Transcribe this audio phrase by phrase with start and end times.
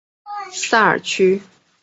[0.51, 1.39] 萨尔屈。